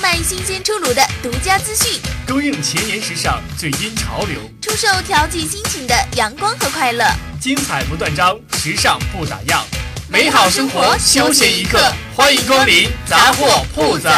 [0.00, 7.04] 卖新鲜出炉的独家资讯，供应前沿时尚最新潮流，出售调剂心情的阳光和快乐，
[7.38, 9.60] 精彩不断章，时尚不打烊，
[10.08, 14.08] 美好生活休闲一刻，欢迎光临杂货铺子。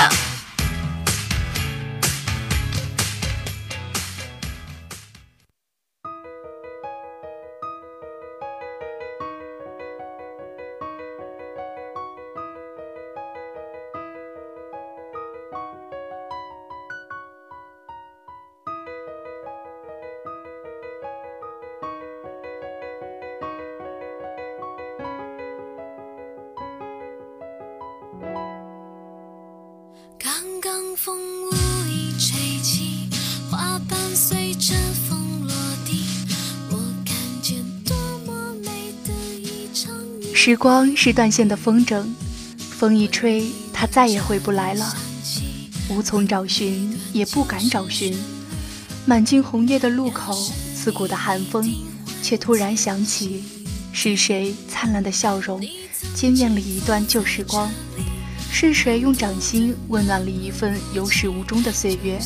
[40.45, 42.05] 时光是断线的风筝，
[42.59, 44.93] 风一吹，它再也回不来了。
[45.89, 48.13] 无从找寻，也不敢找寻。
[49.07, 50.35] 满径红叶的路口，
[50.75, 51.73] 刺骨的寒风，
[52.25, 53.45] 却突然想起，
[53.93, 55.65] 是谁灿烂的笑容，
[56.13, 57.71] 惊艳了一段旧时光。
[58.51, 62.19] 是谁用掌心温暖了一份有始无终的岁月？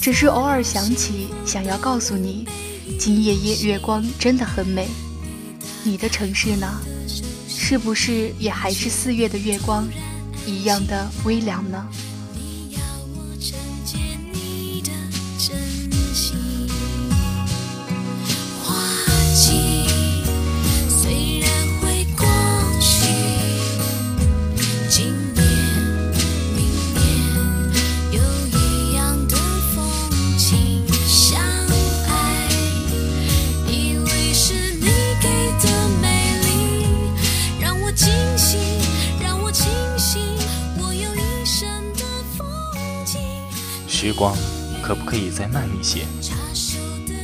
[0.00, 2.46] 只是偶尔想起，想要告诉你，
[3.00, 4.86] 今夜夜月光真的很美。
[5.82, 6.80] 你的城市呢？
[7.64, 9.88] 是不是也还是四月的月光，
[10.44, 11.86] 一样的微凉呢？
[44.22, 44.36] 光
[44.80, 46.06] 可不可以再慢一些？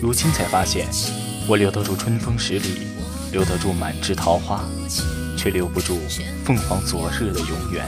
[0.03, 0.88] 如今才发现，
[1.47, 2.88] 我留得住春风十里，
[3.31, 4.64] 留得住满枝桃花，
[5.37, 6.00] 却留不住
[6.44, 7.87] 凤凰昨日的永远。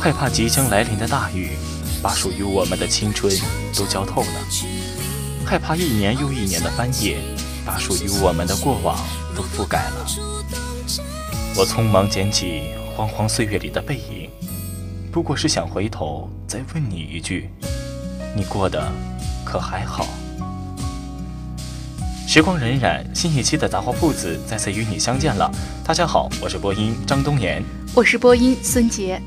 [0.00, 1.50] 害怕即将来临的大雨，
[2.00, 3.30] 把属于我们的青春
[3.76, 4.40] 都浇透了；
[5.44, 7.18] 害怕一年又一年的翻页，
[7.66, 8.96] 把属于我们的过往
[9.36, 10.06] 都覆盖了。
[11.54, 14.21] 我匆忙捡起煌煌岁月里的背影。
[15.12, 17.50] 不过是想回头再问你一句，
[18.34, 18.90] 你过得
[19.44, 20.08] 可还好？
[22.26, 25.52] 时光荏苒，新一期的杂货铺子再次与你相见了。
[25.84, 27.62] 大家好，我是播音张东岩，
[27.94, 29.20] 我是播音孙杰。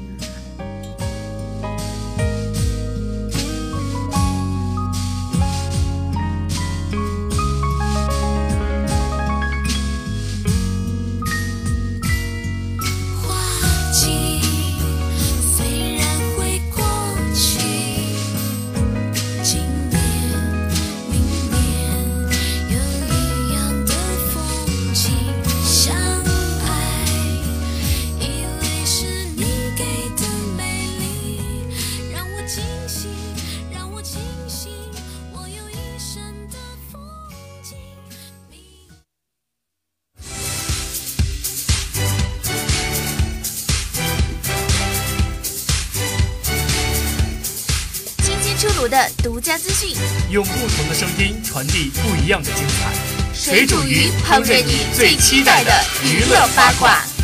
[50.35, 52.91] 用不同的声音传递不一样的精彩。
[53.33, 55.71] 水煮鱼烹饪你最期待的
[56.03, 57.14] 娱乐八卦。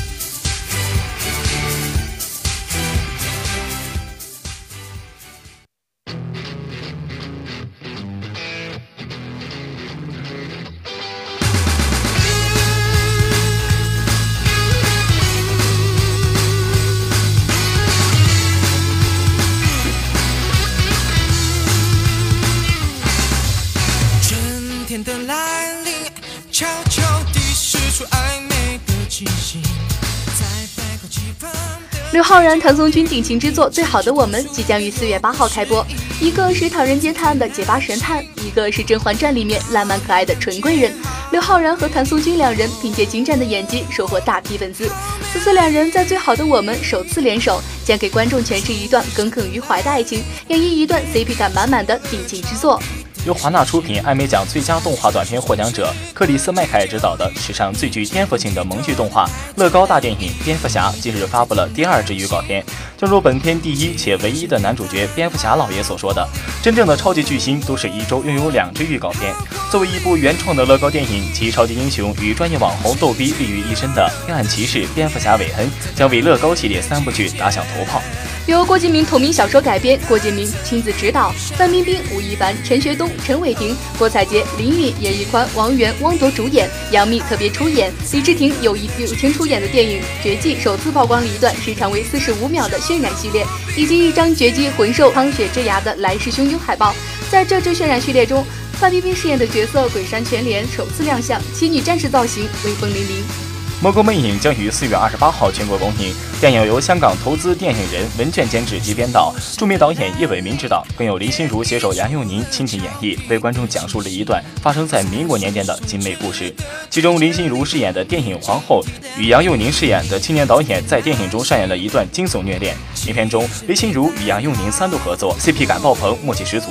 [32.32, 35.86] 浩然、谭松君鼎情之作《最好的我们》即将于四月八号开播。
[36.22, 40.94] 一个是《唐人街探案》的结巴神探，一个是《甄嬛传》里面烂漫可爱的纯贵人。
[41.34, 44.90] 刘昊然和谭松君两人凭借精湛的演技收获大批粉丝。
[45.34, 52.82] 此次两人在《最好的我们》首次联手，将给观众诠释一段耿耿于怀的爱情，演绎一段 CP 感满满的定情之作。
[53.24, 62.66] 由华纳出品、艾美奖最佳动画短片获奖者克里斯麦凯执导的史上最具颠覆性的萌剧动画乐高大电影《蝙蝠侠》近日发布了第二支预告片。
[62.98, 66.28] 正如本片第一且唯一的男主角蝙蝠侠老爷所说的
[66.64, 69.34] ：“真正的超级巨星都是一周拥有两支预告片。”
[69.70, 78.02] 作为一部原创的乐高电影，集超级英雄与专业网红逗逼立于一身的黑暗骑士蝙蝠侠韦恩将为乐高系列三部剧打响头炮。
[78.48, 96.94] 由郭敬明同名小说改编，郭敬明亲自执导，范冰冰、吴亦凡、陈学冬、陈伟霆、郭采洁、林允、严屹宽、王源、汪铎主演，杨幂特别出演，李治廷友谊友情出演的电影《绝技》首次曝光了一段时长为四十五秒的渲染系列，以及一张《绝技魂兽苍雪之牙》的来势汹汹海报。
[97.30, 102.98] 在这支渲染序列中，范冰冰饰演的角色鬼山全莲首次亮相，其女战士造型威风凛凛。
[103.82, 106.14] 《魔宫魅影》将于四月二十八号全国公映。
[106.40, 116.54] 电影由香港投资电影人文卷监制及编导，著名导演叶伟民执导，更有林心如携手杨佑宁亲情演绎，为观众讲述了一段发生在民国年间的精美故事。
[116.92, 118.86] 其中，林心如饰演的电影皇后
[119.18, 122.76] 与杨佑宁饰演的青年导演在电影中上演了一段惊悚虐恋。
[123.08, 126.70] 影片中，林心如与杨佑宁三度合作，CP 感爆棚，默契十足。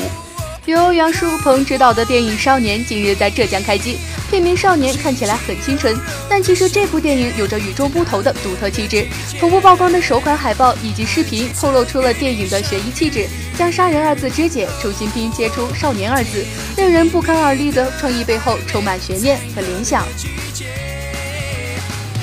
[0.70, 3.98] 由杨树鹏执导的电影《少年》近日在浙江开机，
[4.30, 9.04] 片名《少年》看起来很清纯，但其实这部电影有着与众不同的独特气质。
[9.40, 13.26] 同步曝光的首款海报以及视频透露出了电影的悬疑气质，
[13.58, 16.46] 将“杀人”二字肢解，重新拼接出“少年”二字，
[16.76, 20.04] 令人不堪而栗的创意背后充满悬念和联想。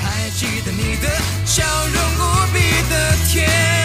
[0.02, 1.08] 还记得你的
[1.44, 3.77] 笑容无比的甜。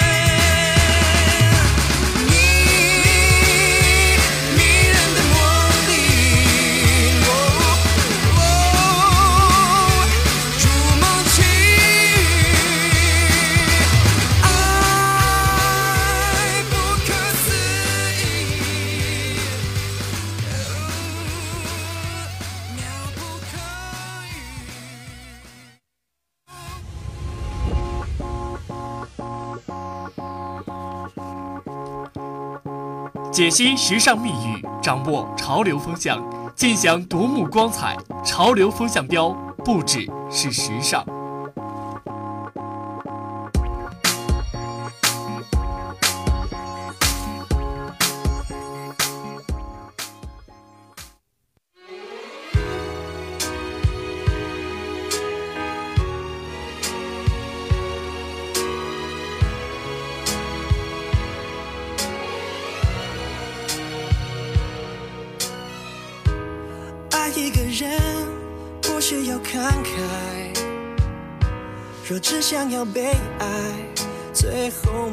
[33.34, 36.24] 解析时尚密语，掌握潮流风向，
[36.56, 37.98] 尽享夺目光彩。
[38.24, 39.30] 潮流风向标
[39.66, 41.04] 不只是时尚。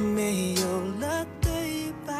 [0.01, 0.63] 没有
[1.01, 1.51] 了对
[2.07, 2.15] 白。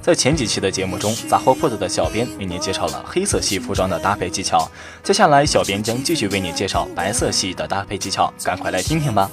[0.00, 4.70] 在前几期的节目中，杂货铺子的小编为你介绍了黑色系服装的搭配技巧。
[5.02, 9.30] 接下来，小编将继续为你介绍白色系的搭配技巧，赶快来听听吧。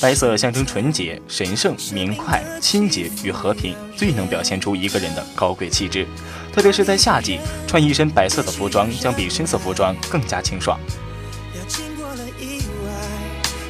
[0.00, 6.06] 白色象征纯洁、神圣、明快、清洁与和平，最能表现出一个人的高贵气质。
[6.52, 10.78] 特别是在夏季，穿一身白色的服装，将比深色服装更加清爽。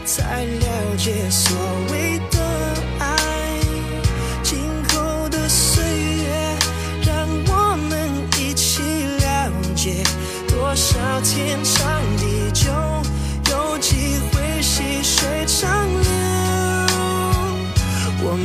[0.04, 1.54] 才了解所
[1.90, 2.07] 谓
[11.20, 12.70] 天长地久，
[13.50, 16.08] 有机会细水长流。
[18.20, 18.36] 我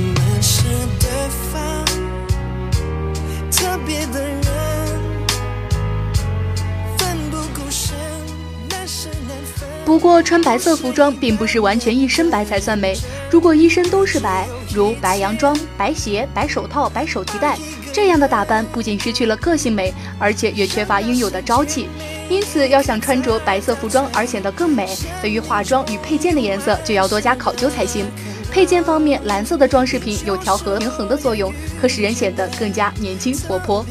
[9.85, 12.97] 不过，穿白色服装并不是完全一身白才算美。
[13.29, 17.57] 如果一身都是白，如白洋装、白鞋、白手套、白手提袋，
[17.91, 21.89] 这样的打扮不仅失去了个性美，而且也缺乏应有的朝气。
[22.29, 24.87] 因此，要想穿着白色服装而显得更美，
[25.21, 28.05] 对于化妆与配件的颜色就要多加考究才行。
[28.49, 33.85] 配件方面，蓝色的装饰品有调和平衡的作用，可使人显得更加年轻活泼。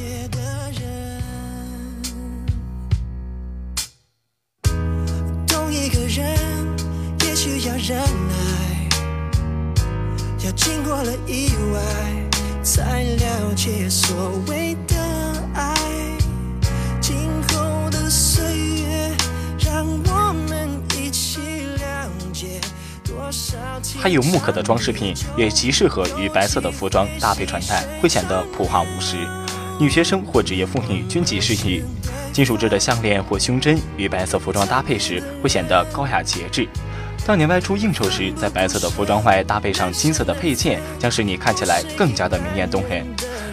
[24.03, 29.17] 还有木刻的装饰品也极适合与白色的服装搭配穿戴，会显得朴化务实。
[29.79, 31.85] 女学生或职业妇女均极适宜。
[32.33, 36.67] 金属制的项链或胸针与白色服装搭配时，会显得高雅节制。
[37.25, 43.07] 当你外出应酬时，在白色的服装外搭配上金色的配件，将使你看起来更加的明艳动人。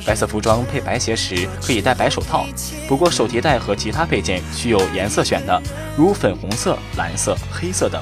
[0.03, 2.48] 白色服装配白鞋时，可以戴白手套。
[2.88, 5.62] 不过手提袋和其他配件需有颜色选的，
[5.96, 8.01] 如粉红色、蓝色、黑色等。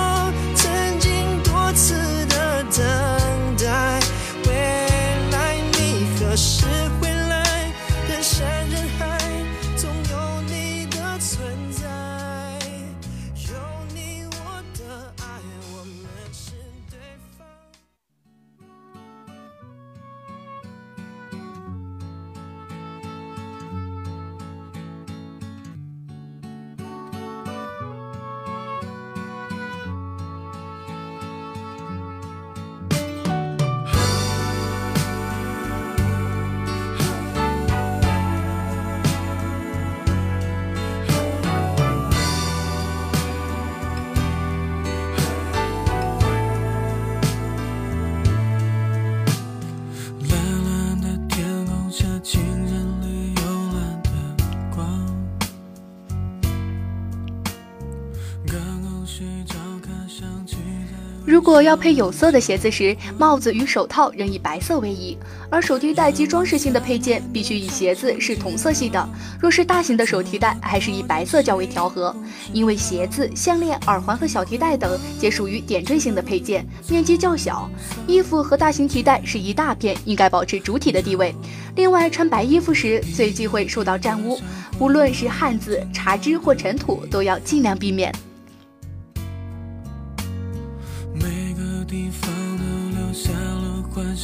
[61.51, 65.17] 果要配有色的鞋子时，帽子与手套仍以白色为宜；
[65.49, 69.09] 而手提袋及装饰性的配件必须与鞋子是同色系的。
[69.37, 72.15] 若是大型的手提袋，还是以白色较为调和。
[72.53, 77.69] 因为鞋子、项链、耳环和小提袋等皆属于点缀性的配件，面积较小。
[78.07, 81.35] 衣服和大型提袋是一大片，应该保持主体的地位。
[81.75, 84.39] 另外，穿白衣服时最忌讳受到沾污，
[84.79, 88.09] 无论是汗渍、茶汁或尘土，都要尽量避免。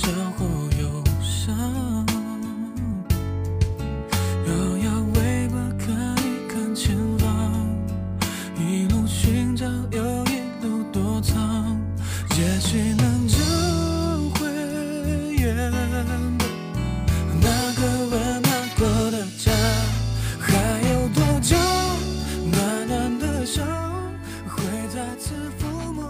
[0.04, 0.57] 守护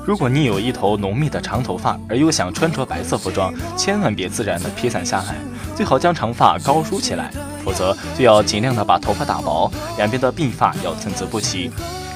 [0.07, 5.35] 如果你有一头浓密的长头发，而又想穿着白色服装，千万别自然的披散下来，
[5.75, 7.29] 最好将长发高梳起来，
[7.61, 11.69] 否则就要尽量的把头发打薄，两边的鬓发要参差不齐，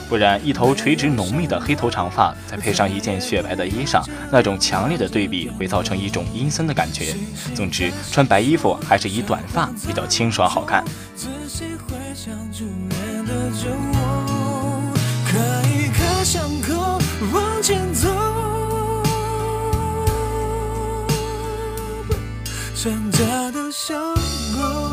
[0.07, 7.13] 不然一头垂直浓密的黑头长发，再配上一件雪白的衣裳，那种强烈的对比会造成一种阴森的感觉。
[7.53, 10.81] 总之，穿白衣服还是以短发比较清爽好看。
[11.13, 12.33] 仔细回想
[22.83, 23.93] 想家的小
[24.57, 24.90] 狗。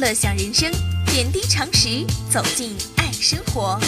[0.00, 0.72] 乐享人生，
[1.12, 3.78] 点滴常识，走进爱生活。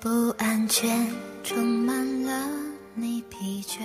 [0.00, 1.08] 不安全
[1.42, 2.48] 充满了
[2.94, 3.80] 你疲倦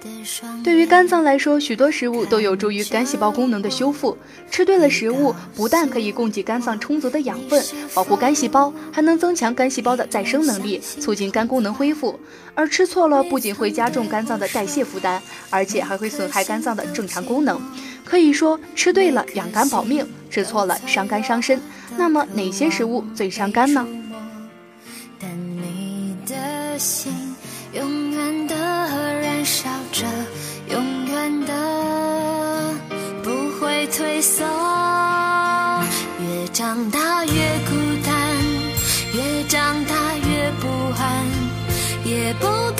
[0.00, 4.16] 的双对于肝脏来说，许多食物都有助于肝细胞功能的修复。
[4.50, 7.62] 吃对了食物，不但可以供给肝脏充足的养分，
[7.94, 12.18] 保护肝细胞，还能增强肝细胞的再生能力，促进肝功能恢复。
[12.54, 17.60] 而吃错了，不仅会加重肝脏的代谢负担，而且还会损害肝脏的正常功能。
[18.04, 21.60] 可以说，吃对了养肝保命，吃错了伤肝伤身。
[21.96, 23.86] 那么，哪些食物最伤肝呢？
[26.82, 27.12] 心
[27.74, 30.04] 永远的燃烧着
[30.68, 32.74] 永远的
[33.22, 34.44] 不会退缩。
[36.18, 38.36] 越长大越孤单
[39.14, 40.66] 越长大越不
[41.00, 41.24] 安
[42.04, 42.71] 也不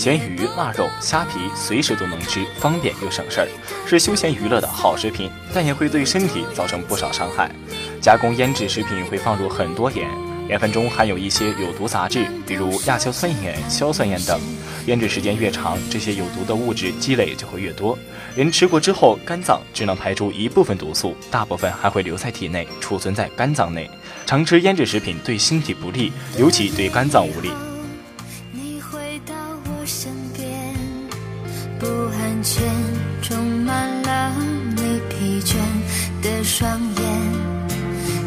[0.00, 3.48] 咸鱼、腊肉、虾皮随时都能吃，方便又省事儿，
[3.86, 7.54] 是休闲娱乐的好食品，但也会对身体造成不少伤害。
[8.00, 10.08] 加工腌制食品会放入很多盐，
[10.48, 14.40] 盐分中含有一些有毒杂质，比如亚硝酸盐、硝酸盐等。
[14.86, 17.98] 腌制时间越长，这些有毒的物质积累就会越多。
[18.34, 23.90] 人吃过之后，肝脏只能排出一部分毒素，大部分还会留在体内，储存在肝脏内。
[24.24, 27.52] 常吃腌制食品对身体不利，尤其对肝脏无利。
[36.60, 37.02] 双眼，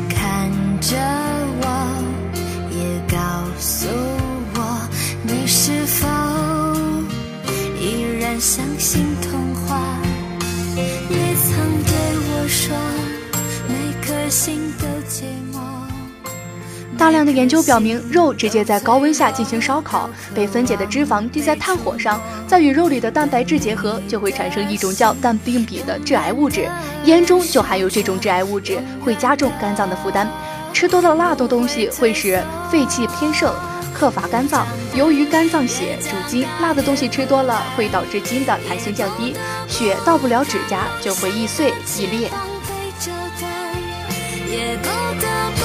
[0.10, 0.50] 看
[0.82, 0.98] 着
[1.62, 1.66] 我，
[2.72, 3.16] 也告
[3.60, 3.88] 诉
[4.56, 4.90] 我，
[5.22, 6.08] 你是否
[7.80, 9.06] 依然相信
[17.04, 22.18] 大量的研究表明，肉直接在高温下进行烧烤，被分解的脂肪滴在炭火上，
[22.48, 26.66] 再与肉里的蛋白质结合，就会产生一种叫氮并比的致癌物质。
[27.04, 30.32] 烟中就含有这种致癌物质，会加重肝脏的负担。
[30.72, 32.42] 吃多了辣的东西会使
[32.72, 33.54] 肺气偏盛，
[33.94, 34.66] 克伐肝脏。
[34.96, 39.36] 由于肝脏血主筋，辣的东西吃多了会导致筋的弹性降低，
[39.68, 42.30] 血到不了指甲，就会易碎易裂。
[44.50, 44.88] 也不
[45.20, 45.64] 得不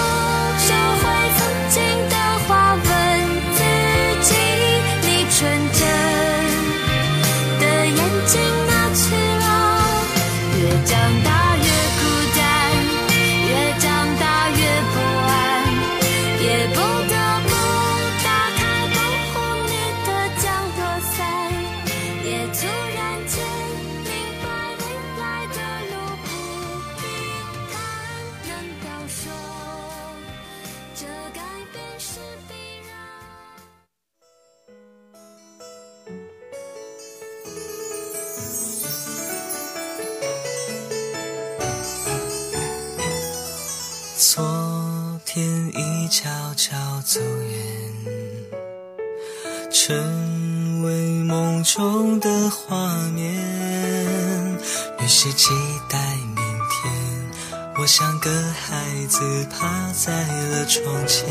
[59.09, 60.13] 子趴在
[60.51, 61.27] 了窗前，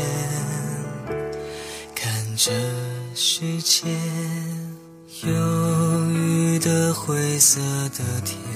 [1.94, 2.50] 看着
[3.14, 3.86] 世界
[5.22, 7.60] 忧郁的灰色
[7.90, 8.47] 的天。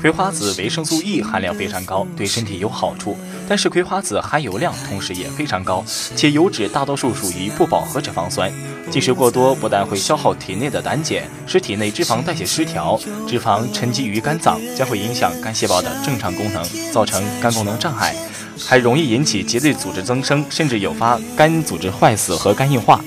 [0.00, 3.18] 葵花籽维生素 E 含量非常高，对身体有好处。
[3.46, 5.84] 但是葵花籽含油量同时也非常高，
[6.16, 8.50] 且油脂大多数属于不饱和脂肪酸。
[8.90, 18.16] 进食过多不但会消耗体内的胆碱，使体内脂肪代谢失调，脂肪沉积于肝脏，将会影响肝细胞的正常功能，造成肝功能障碍，
[18.66, 23.04] 还容易引起结缔组织增生，甚至诱发肝组织坏死和肝硬化。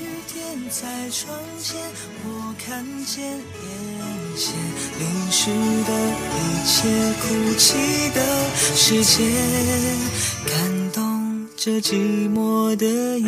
[6.84, 8.20] 一切，哭泣的
[8.76, 9.24] 世界，
[10.46, 12.84] 感动这寂寞的
[13.20, 13.24] 夜。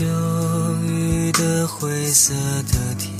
[0.00, 0.06] 忧
[0.86, 3.11] 郁的灰色的天。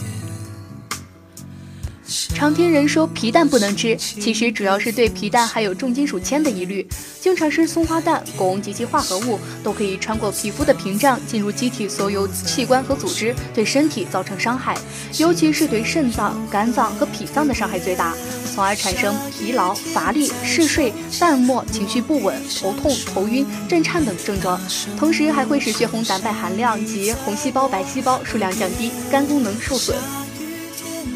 [2.43, 6.85] 常听人说皮蛋不能吃，其实主要是对皮蛋含有重金属铅的疑虑。
[7.21, 14.77] 经常吃松花蛋、汞及其化合物都可以穿过皮肤的屏障，进入机体所有器官和组织，对身体造成伤害，
[15.19, 18.13] 尤其是对肾脏、肝脏和脾脏的伤害最大，
[18.53, 24.61] 从而产生疲劳、乏力、嗜睡、淡漠、情绪不稳、头痛、头晕、震颤等症状。
[24.99, 29.97] 同时还会使血红蛋白含量及红细胞、白细胞数量降低，肝功能受损。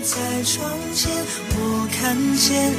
[0.07, 0.15] 在
[0.45, 1.11] 窗前，
[1.51, 2.73] 我看见眼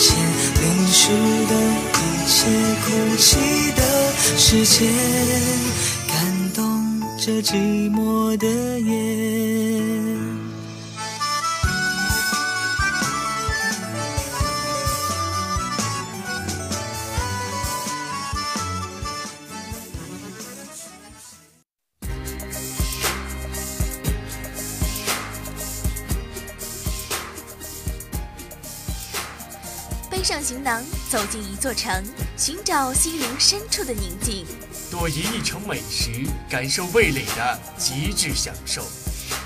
[0.00, 0.18] 前
[0.60, 1.00] 淋湿
[1.46, 1.54] 的
[1.94, 2.50] 一切，
[2.82, 3.38] 哭泣
[3.76, 3.80] 的
[4.36, 4.90] 世界，
[6.08, 6.14] 感
[6.52, 7.54] 动着寂
[7.88, 8.46] 寞的
[8.80, 10.03] 夜。
[30.24, 32.02] 上行囊，走进一座城，
[32.34, 34.46] 寻找心灵深处的宁静；
[34.90, 36.10] 多一一城美食，
[36.48, 38.82] 感受味蕾的极致享受。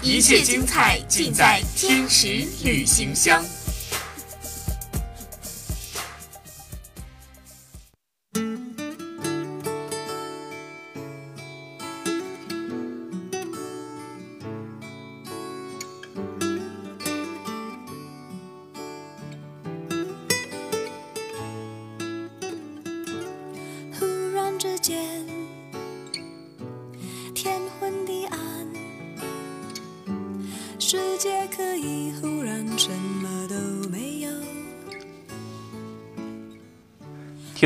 [0.00, 3.44] 一切精彩尽在天时旅行箱。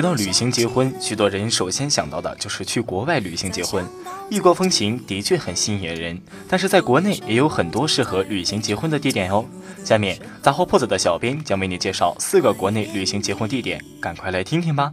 [0.03, 3.87] 到旅行结婚，许多人首先想到的就是去国外旅行结婚。
[4.29, 9.45] 异国风情的确很吸引人，但是在国内也有很多适合旅行结婚的地点哦。
[9.85, 14.93] 下面杂货铺子的小编将为你介绍四个国内旅行结婚地点，赶快来听听吧。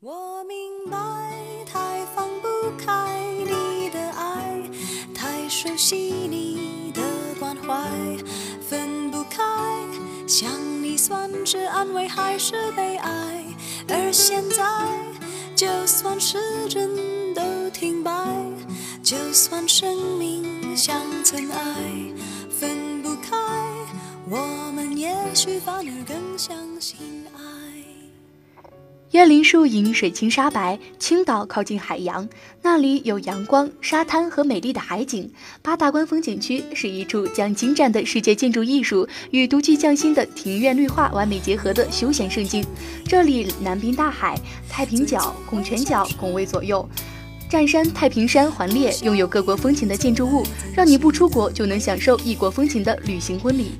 [0.00, 0.98] 我明白，
[1.64, 2.48] 太放不
[2.78, 4.62] 开你的爱，
[5.14, 7.00] 太熟悉你的
[7.40, 7.82] 关怀，
[8.60, 9.42] 分不开，
[10.26, 10.50] 想
[10.82, 13.44] 你算是安慰还是悲哀？
[13.88, 14.64] 而现在，
[15.54, 16.90] 就算时针
[17.34, 18.12] 都停摆，
[19.02, 21.74] 就算生命像尘埃，
[22.50, 23.36] 分不开，
[24.28, 27.23] 我们也许反而更相信。
[29.14, 30.76] 椰林树影，水清沙白。
[30.98, 32.28] 青岛靠近海洋，
[32.62, 35.30] 那里有阳光、沙滩和美丽的海景。
[35.62, 42.66] 八大关风景区是一处将精湛的世界建筑艺术与独具匠心的庭院绿化完美结合的休闲胜境。
[43.06, 44.36] 这里南濒大海，
[44.68, 46.84] 太平角、拱泉角拱卫左右，
[47.48, 53.78] 占山太平山环列，拥有各国风情的建筑物，让你不出国就能享受异国风情的旅行婚礼。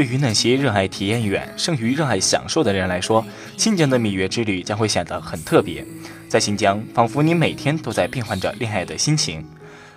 [0.00, 3.22] 对于那些热爱体验远胜于热爱享受的人来说，
[3.58, 5.84] 新疆的蜜月之旅将会显得很特别。
[6.26, 9.46] 在新疆，仿佛你每天都在变换着恋爱的心情。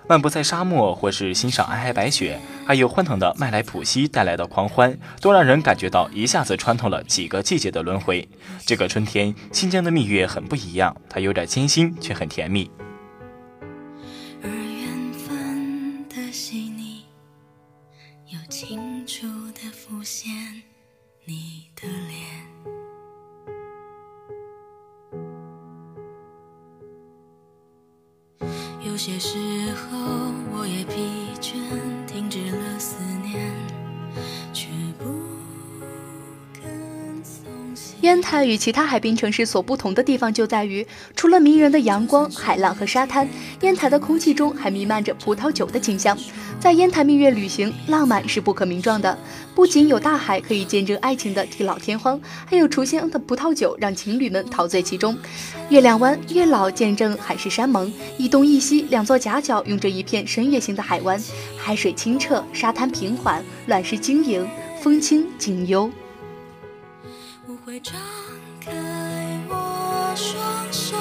[0.10, 8.28] 漫步在沙漠，或是欣赏皑皑白雪，还有欢腾的麦来普西带来的狂欢，都让人感觉到一下子穿透了几个季节的轮回。
[8.66, 12.70] 这个春天，新疆的蜜月很不一样，它有点艰辛，却很甜蜜。
[38.46, 43.28] 与其他海滨城市所不同的地方就在于，除了迷人的阳光、海浪和沙滩，
[43.62, 46.18] 烟台的空气中还弥漫着葡萄酒的清香。
[46.60, 49.18] 在烟台蜜月旅行，浪漫是不可名状的。
[49.54, 55.18] 不仅有大海可以见证爱情的地老天荒，还有醇香的葡萄酒让情侣们陶醉其中。
[55.70, 61.22] 月亮湾、月老见证海誓山盟，一东一西两座夹角拥着一片深月形的海湾，
[61.58, 64.48] 海水清澈，沙滩平缓，卵石晶莹，
[64.82, 65.92] 风轻景幽。
[67.46, 68.00] 我会张
[68.62, 68.72] 开
[69.50, 70.96] 我双手，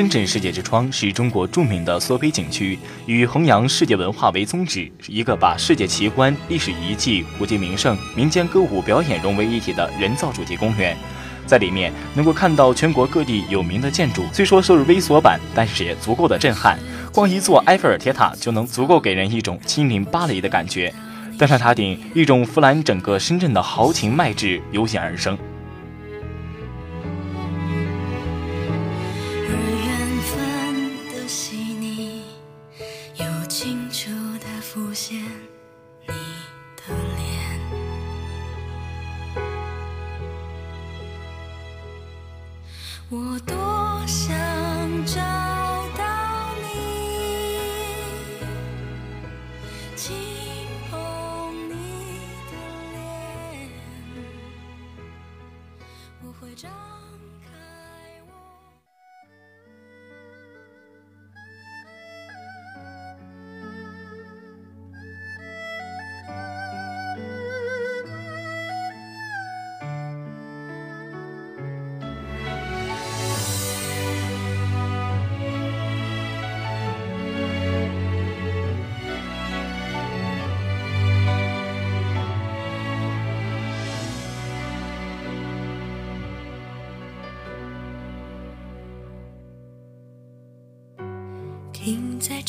[0.00, 10.96] 深圳世界之窗是中国著名的缩杯景区，以弘扬世界文化为宗旨，一个把世界奇观、历史遗迹、国际名胜、民间歌舞表演融为一体的人造主题公园。
[11.44, 16.78] 在里面能够看到全国各地有名的建筑，虽说是微缩版，但是也足够的震撼。
[17.12, 20.90] 光一座埃菲尔铁塔就能足够给人一种亲临巴黎的感觉。
[21.36, 25.36] 登上塔顶，一种俯览整个深圳的豪情迈志油然而生。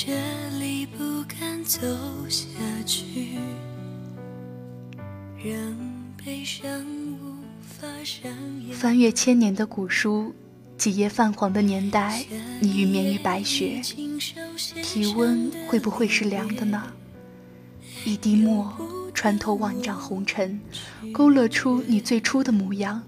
[0.04, 0.12] 这
[0.58, 1.80] 里，不敢走
[2.28, 2.48] 下
[2.88, 3.38] 去，
[5.38, 5.56] 让
[6.18, 6.68] 悲伤
[7.20, 8.32] 无法上
[8.66, 8.76] 演。
[8.76, 10.34] 翻阅千年的古书，
[10.76, 12.26] 几页泛黄的年代，
[12.60, 13.80] 你欲眠于白雪，
[14.82, 16.82] 体温会不会是凉的呢？
[18.04, 18.76] 一滴墨
[19.14, 20.60] 穿透万丈红尘，
[21.14, 23.04] 勾勒出你最初的模样。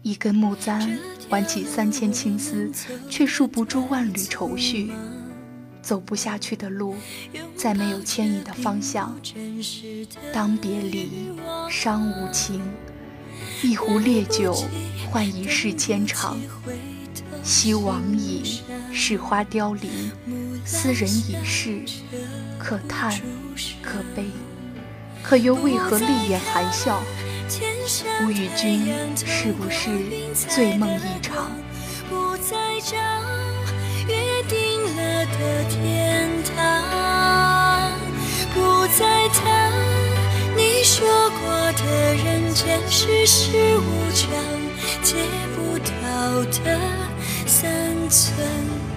[0.00, 2.72] 一根木簪挽起三千青丝，
[3.10, 4.90] 却束不住万缕愁绪。
[5.82, 6.96] 走不下去的路，
[7.56, 9.18] 再没有牵引的方向。
[10.32, 11.30] 当别离，
[11.70, 12.62] 伤无情。
[13.62, 14.54] 一壶烈酒，
[15.10, 16.38] 换一世牵肠。
[17.42, 18.60] 昔往矣，
[18.92, 20.12] 是花凋零，
[20.64, 21.82] 斯人已逝，
[22.58, 23.18] 可叹
[23.82, 24.26] 可悲，
[25.22, 27.02] 可又为何泪眼含笑？
[28.22, 29.90] 吾与君是不是
[30.34, 31.50] 醉梦一场？
[35.40, 37.90] 的天堂，
[38.52, 39.72] 不再谈。
[40.54, 43.80] 你说过的人间世事无
[44.14, 44.28] 常，
[45.02, 45.16] 借
[45.56, 46.78] 不到的
[47.46, 47.66] 三
[48.10, 48.89] 寸。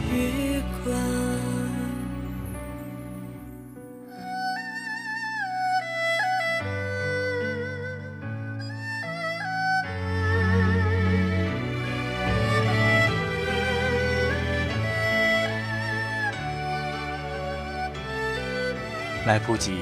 [19.34, 19.80] 来不及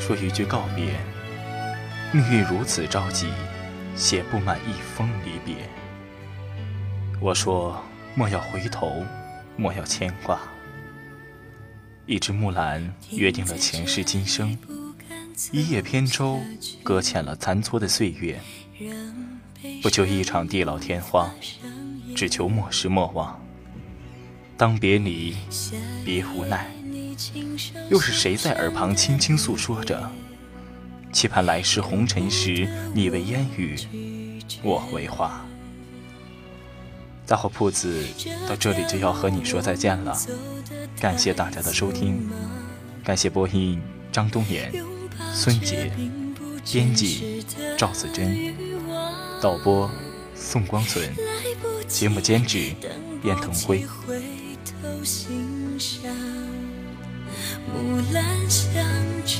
[0.00, 0.86] 说一句告别，
[2.10, 3.28] 命运如此着急，
[3.94, 5.68] 写不满一封离别。
[7.20, 9.04] 我说莫要回头，
[9.58, 10.40] 莫要牵挂。
[12.06, 14.56] 一只木兰约定了前世今生，
[15.52, 16.40] 一叶扁舟
[16.82, 18.40] 搁浅了残撮的岁月。
[19.82, 21.30] 不求一场地老天荒，
[22.16, 23.38] 只求莫失莫忘。
[24.56, 25.36] 当别离，
[26.06, 26.70] 别无奈。
[27.90, 30.10] 又是谁在耳旁轻轻诉说着？
[31.12, 33.78] 期盼来世红尘时，你为烟雨，
[34.62, 35.44] 我为花。
[37.26, 38.04] 大货铺子
[38.48, 40.18] 到这里就要和你说再见了，
[41.00, 42.28] 感谢大家的收听，
[43.04, 44.72] 感谢播音张冬岩、
[45.32, 45.90] 孙杰，
[46.70, 47.44] 编辑
[47.78, 48.54] 赵子珍，
[49.40, 49.88] 导播
[50.34, 51.14] 宋光存，
[51.86, 52.74] 节目监制
[53.22, 53.86] 卞腾辉。
[57.72, 58.84] 木兰香
[59.24, 59.36] 遮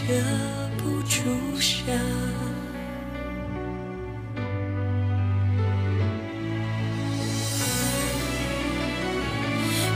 [0.79, 1.95] 不住伤。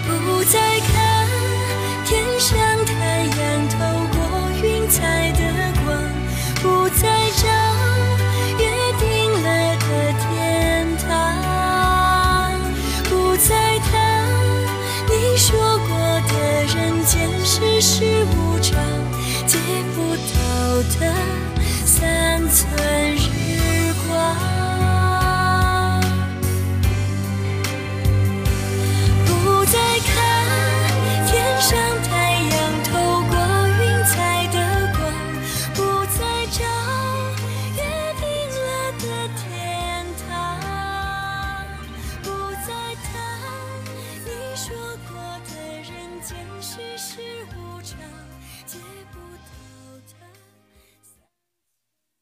[0.07, 0.98] 不再。